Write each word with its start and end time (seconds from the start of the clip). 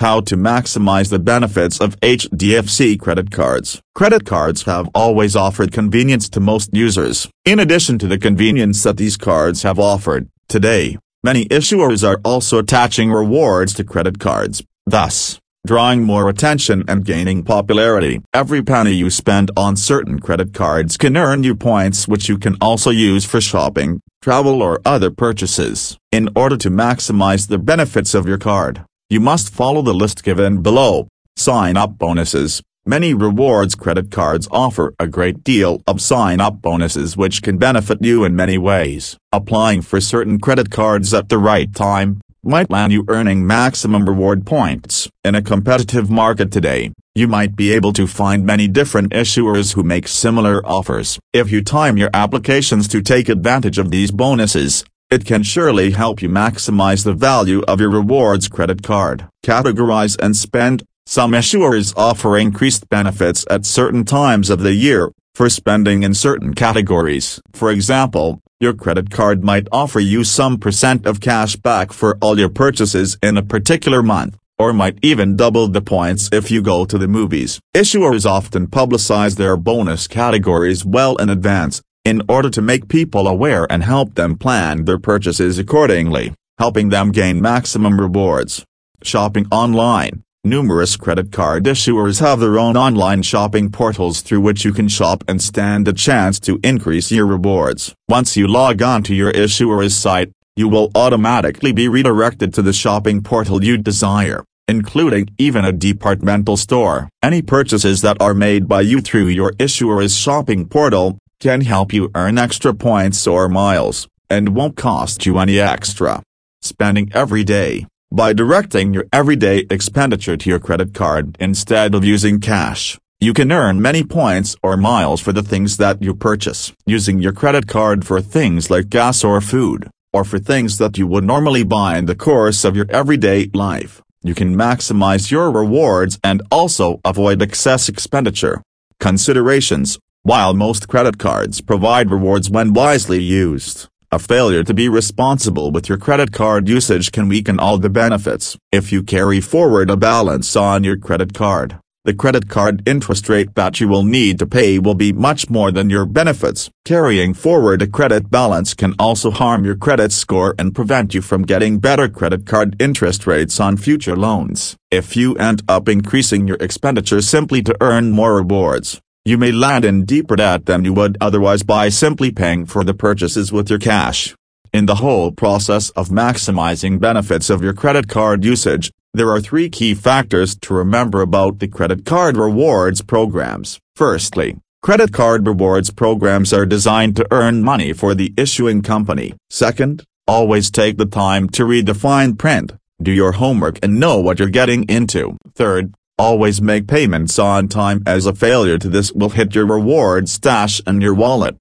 How 0.00 0.22
to 0.22 0.36
maximize 0.38 1.10
the 1.10 1.18
benefits 1.18 1.78
of 1.78 2.00
HDFC 2.00 2.98
credit 2.98 3.30
cards. 3.30 3.82
Credit 3.94 4.24
cards 4.24 4.62
have 4.62 4.88
always 4.94 5.36
offered 5.36 5.72
convenience 5.72 6.30
to 6.30 6.40
most 6.40 6.70
users. 6.72 7.28
In 7.44 7.60
addition 7.60 7.98
to 7.98 8.06
the 8.06 8.16
convenience 8.16 8.82
that 8.84 8.96
these 8.96 9.18
cards 9.18 9.62
have 9.62 9.78
offered, 9.78 10.30
today, 10.48 10.96
many 11.22 11.44
issuers 11.48 12.02
are 12.02 12.18
also 12.24 12.60
attaching 12.60 13.12
rewards 13.12 13.74
to 13.74 13.84
credit 13.84 14.18
cards, 14.18 14.62
thus, 14.86 15.38
drawing 15.66 16.02
more 16.02 16.30
attention 16.30 16.82
and 16.88 17.04
gaining 17.04 17.44
popularity. 17.44 18.22
Every 18.32 18.62
penny 18.62 18.92
you 18.92 19.10
spend 19.10 19.50
on 19.54 19.76
certain 19.76 20.18
credit 20.18 20.54
cards 20.54 20.96
can 20.96 21.14
earn 21.14 21.42
you 21.42 21.54
points 21.54 22.08
which 22.08 22.26
you 22.26 22.38
can 22.38 22.56
also 22.62 22.88
use 22.88 23.26
for 23.26 23.42
shopping, 23.42 24.00
travel 24.22 24.62
or 24.62 24.80
other 24.86 25.10
purchases. 25.10 25.98
In 26.10 26.30
order 26.34 26.56
to 26.56 26.70
maximize 26.70 27.48
the 27.48 27.58
benefits 27.58 28.14
of 28.14 28.26
your 28.26 28.38
card, 28.38 28.86
you 29.10 29.18
must 29.18 29.52
follow 29.52 29.82
the 29.82 29.92
list 29.92 30.22
given 30.22 30.62
below. 30.62 31.08
Sign-up 31.36 31.98
bonuses. 31.98 32.62
Many 32.86 33.12
rewards 33.12 33.74
credit 33.74 34.10
cards 34.10 34.46
offer 34.52 34.94
a 35.00 35.08
great 35.08 35.42
deal 35.42 35.82
of 35.86 36.00
sign-up 36.00 36.62
bonuses 36.62 37.16
which 37.16 37.42
can 37.42 37.58
benefit 37.58 37.98
you 38.02 38.24
in 38.24 38.36
many 38.36 38.56
ways. 38.56 39.16
Applying 39.32 39.82
for 39.82 40.00
certain 40.00 40.38
credit 40.38 40.70
cards 40.70 41.12
at 41.12 41.28
the 41.28 41.38
right 41.38 41.74
time 41.74 42.20
might 42.42 42.70
land 42.70 42.92
you 42.92 43.04
earning 43.08 43.46
maximum 43.46 44.06
reward 44.06 44.46
points. 44.46 45.10
In 45.24 45.34
a 45.34 45.42
competitive 45.42 46.08
market 46.08 46.50
today, 46.50 46.92
you 47.14 47.26
might 47.26 47.54
be 47.56 47.72
able 47.72 47.92
to 47.92 48.06
find 48.06 48.46
many 48.46 48.68
different 48.68 49.12
issuers 49.12 49.74
who 49.74 49.82
make 49.82 50.06
similar 50.06 50.64
offers. 50.64 51.18
If 51.32 51.50
you 51.50 51.62
time 51.62 51.96
your 51.96 52.10
applications 52.14 52.88
to 52.88 53.02
take 53.02 53.28
advantage 53.28 53.76
of 53.76 53.90
these 53.90 54.10
bonuses, 54.12 54.84
it 55.10 55.24
can 55.24 55.42
surely 55.42 55.90
help 55.90 56.22
you 56.22 56.28
maximize 56.28 57.04
the 57.04 57.12
value 57.12 57.62
of 57.66 57.80
your 57.80 57.90
rewards 57.90 58.48
credit 58.48 58.82
card. 58.82 59.26
Categorize 59.44 60.16
and 60.20 60.36
spend. 60.36 60.84
Some 61.04 61.32
issuers 61.32 61.92
offer 61.96 62.38
increased 62.38 62.88
benefits 62.88 63.44
at 63.50 63.66
certain 63.66 64.04
times 64.04 64.50
of 64.50 64.60
the 64.60 64.74
year, 64.74 65.10
for 65.34 65.48
spending 65.50 66.04
in 66.04 66.14
certain 66.14 66.54
categories. 66.54 67.40
For 67.52 67.72
example, 67.72 68.40
your 68.60 68.74
credit 68.74 69.10
card 69.10 69.42
might 69.42 69.66
offer 69.72 69.98
you 69.98 70.22
some 70.22 70.58
percent 70.58 71.06
of 71.06 71.20
cash 71.20 71.56
back 71.56 71.92
for 71.92 72.16
all 72.20 72.38
your 72.38 72.48
purchases 72.48 73.18
in 73.20 73.36
a 73.36 73.42
particular 73.42 74.02
month, 74.04 74.36
or 74.58 74.72
might 74.72 74.98
even 75.02 75.34
double 75.34 75.66
the 75.66 75.80
points 75.80 76.28
if 76.30 76.50
you 76.50 76.62
go 76.62 76.84
to 76.84 76.98
the 76.98 77.08
movies. 77.08 77.58
Issuers 77.74 78.26
often 78.26 78.68
publicize 78.68 79.36
their 79.36 79.56
bonus 79.56 80.06
categories 80.06 80.84
well 80.84 81.16
in 81.16 81.30
advance, 81.30 81.82
in 82.04 82.22
order 82.28 82.50
to 82.50 82.62
make 82.62 82.88
people 82.88 83.28
aware 83.28 83.66
and 83.70 83.84
help 83.84 84.14
them 84.14 84.36
plan 84.36 84.84
their 84.84 84.98
purchases 84.98 85.58
accordingly, 85.58 86.34
helping 86.58 86.88
them 86.88 87.12
gain 87.12 87.40
maximum 87.40 88.00
rewards. 88.00 88.64
Shopping 89.02 89.46
online. 89.50 90.22
Numerous 90.42 90.96
credit 90.96 91.30
card 91.30 91.64
issuers 91.64 92.20
have 92.20 92.40
their 92.40 92.58
own 92.58 92.74
online 92.74 93.22
shopping 93.22 93.70
portals 93.70 94.22
through 94.22 94.40
which 94.40 94.64
you 94.64 94.72
can 94.72 94.88
shop 94.88 95.22
and 95.28 95.42
stand 95.42 95.86
a 95.86 95.92
chance 95.92 96.40
to 96.40 96.58
increase 96.64 97.12
your 97.12 97.26
rewards. 97.26 97.94
Once 98.08 98.38
you 98.38 98.46
log 98.46 98.80
on 98.80 99.02
to 99.02 99.14
your 99.14 99.30
issuer's 99.30 99.94
site, 99.94 100.32
you 100.56 100.66
will 100.66 100.90
automatically 100.94 101.72
be 101.72 101.88
redirected 101.88 102.54
to 102.54 102.62
the 102.62 102.72
shopping 102.72 103.22
portal 103.22 103.62
you 103.62 103.76
desire, 103.76 104.42
including 104.66 105.28
even 105.36 105.66
a 105.66 105.72
departmental 105.72 106.56
store. 106.56 107.10
Any 107.22 107.42
purchases 107.42 108.00
that 108.00 108.16
are 108.20 108.34
made 108.34 108.66
by 108.66 108.80
you 108.80 109.02
through 109.02 109.28
your 109.28 109.52
issuer's 109.58 110.16
shopping 110.16 110.66
portal 110.66 111.18
can 111.40 111.62
help 111.62 111.90
you 111.90 112.10
earn 112.14 112.36
extra 112.36 112.74
points 112.74 113.26
or 113.26 113.48
miles, 113.48 114.06
and 114.28 114.54
won't 114.54 114.76
cost 114.76 115.24
you 115.24 115.38
any 115.38 115.58
extra. 115.58 116.22
Spending 116.60 117.10
every 117.14 117.44
day. 117.44 117.86
By 118.12 118.34
directing 118.34 118.92
your 118.92 119.06
everyday 119.10 119.64
expenditure 119.70 120.36
to 120.36 120.50
your 120.50 120.58
credit 120.58 120.92
card 120.92 121.38
instead 121.40 121.94
of 121.94 122.04
using 122.04 122.40
cash, 122.40 122.98
you 123.20 123.32
can 123.32 123.50
earn 123.50 123.80
many 123.80 124.04
points 124.04 124.54
or 124.62 124.76
miles 124.76 125.20
for 125.22 125.32
the 125.32 125.42
things 125.42 125.78
that 125.78 126.02
you 126.02 126.14
purchase. 126.14 126.74
Using 126.84 127.20
your 127.20 127.32
credit 127.32 127.66
card 127.66 128.06
for 128.06 128.20
things 128.20 128.68
like 128.68 128.90
gas 128.90 129.24
or 129.24 129.40
food, 129.40 129.88
or 130.12 130.24
for 130.24 130.38
things 130.38 130.76
that 130.76 130.98
you 130.98 131.06
would 131.06 131.24
normally 131.24 131.64
buy 131.64 131.96
in 131.96 132.04
the 132.04 132.14
course 132.14 132.64
of 132.64 132.76
your 132.76 132.86
everyday 132.90 133.48
life, 133.54 134.02
you 134.22 134.34
can 134.34 134.54
maximize 134.54 135.30
your 135.30 135.50
rewards 135.50 136.18
and 136.22 136.42
also 136.50 137.00
avoid 137.02 137.40
excess 137.40 137.88
expenditure. 137.88 138.60
Considerations 138.98 139.98
while 140.22 140.52
most 140.52 140.86
credit 140.86 141.18
cards 141.18 141.60
provide 141.60 142.10
rewards 142.10 142.50
when 142.50 142.72
wisely 142.74 143.22
used, 143.22 143.88
a 144.12 144.18
failure 144.18 144.62
to 144.62 144.74
be 144.74 144.88
responsible 144.88 145.70
with 145.70 145.88
your 145.88 145.98
credit 145.98 146.30
card 146.30 146.68
usage 146.68 147.10
can 147.10 147.26
weaken 147.26 147.58
all 147.58 147.78
the 147.78 147.88
benefits. 147.88 148.56
If 148.70 148.92
you 148.92 149.02
carry 149.02 149.40
forward 149.40 149.88
a 149.88 149.96
balance 149.96 150.54
on 150.56 150.84
your 150.84 150.98
credit 150.98 151.32
card, 151.32 151.78
the 152.04 152.14
credit 152.14 152.48
card 152.48 152.82
interest 152.86 153.28
rate 153.28 153.54
that 153.54 153.80
you 153.80 153.88
will 153.88 154.04
need 154.04 154.38
to 154.38 154.46
pay 154.46 154.78
will 154.78 154.94
be 154.94 155.12
much 155.12 155.48
more 155.48 155.72
than 155.72 155.90
your 155.90 156.06
benefits. 156.06 156.70
Carrying 156.84 157.34
forward 157.34 157.82
a 157.82 157.86
credit 157.86 158.30
balance 158.30 158.74
can 158.74 158.94
also 158.98 159.30
harm 159.30 159.64
your 159.64 159.76
credit 159.76 160.12
score 160.12 160.54
and 160.58 160.74
prevent 160.74 161.14
you 161.14 161.22
from 161.22 161.42
getting 161.42 161.78
better 161.78 162.08
credit 162.08 162.46
card 162.46 162.76
interest 162.80 163.26
rates 163.26 163.58
on 163.58 163.76
future 163.76 164.16
loans. 164.16 164.76
If 164.90 165.16
you 165.16 165.34
end 165.36 165.62
up 165.68 165.88
increasing 165.88 166.46
your 166.46 166.58
expenditure 166.60 167.20
simply 167.20 167.62
to 167.62 167.76
earn 167.80 168.10
more 168.10 168.36
rewards, 168.36 169.00
you 169.24 169.36
may 169.36 169.52
land 169.52 169.84
in 169.84 170.06
deeper 170.06 170.34
debt 170.34 170.64
than 170.64 170.84
you 170.84 170.94
would 170.94 171.18
otherwise 171.20 171.62
by 171.62 171.90
simply 171.90 172.30
paying 172.30 172.64
for 172.64 172.84
the 172.84 172.94
purchases 172.94 173.52
with 173.52 173.68
your 173.68 173.78
cash. 173.78 174.34
In 174.72 174.86
the 174.86 174.96
whole 174.96 175.30
process 175.30 175.90
of 175.90 176.08
maximizing 176.08 176.98
benefits 176.98 177.50
of 177.50 177.62
your 177.62 177.74
credit 177.74 178.08
card 178.08 178.44
usage, 178.44 178.90
there 179.12 179.30
are 179.30 179.40
three 179.40 179.68
key 179.68 179.94
factors 179.94 180.56
to 180.62 180.72
remember 180.72 181.20
about 181.20 181.58
the 181.58 181.68
credit 181.68 182.06
card 182.06 182.36
rewards 182.36 183.02
programs. 183.02 183.78
Firstly, 183.94 184.56
credit 184.82 185.12
card 185.12 185.46
rewards 185.46 185.90
programs 185.90 186.52
are 186.52 186.64
designed 186.64 187.16
to 187.16 187.26
earn 187.30 187.62
money 187.62 187.92
for 187.92 188.14
the 188.14 188.32
issuing 188.38 188.80
company. 188.80 189.34
Second, 189.50 190.02
always 190.26 190.70
take 190.70 190.96
the 190.96 191.04
time 191.04 191.48
to 191.50 191.64
read 191.64 191.86
the 191.86 191.94
fine 191.94 192.36
print, 192.36 192.72
do 193.02 193.10
your 193.10 193.32
homework 193.32 193.78
and 193.82 194.00
know 194.00 194.18
what 194.18 194.38
you're 194.38 194.48
getting 194.48 194.84
into. 194.88 195.36
Third, 195.54 195.92
Always 196.20 196.60
make 196.60 196.86
payments 196.86 197.38
on 197.38 197.68
time 197.68 198.02
as 198.04 198.26
a 198.26 198.34
failure 198.34 198.76
to 198.76 198.90
this 198.90 199.10
will 199.10 199.30
hit 199.30 199.54
your 199.54 199.64
reward 199.64 200.28
stash 200.28 200.82
and 200.86 201.00
your 201.00 201.14
wallet. 201.14 201.56